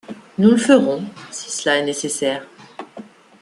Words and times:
Nous 0.39 0.49
le 0.49 0.57
ferons, 0.57 1.03
si 1.29 1.51
cela 1.51 1.77
est 1.77 1.85
nécessaire 1.85 2.43